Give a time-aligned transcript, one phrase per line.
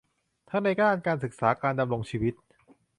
[0.49, 2.33] ทั้งในด้านการศึกษา การดำรงชีวิต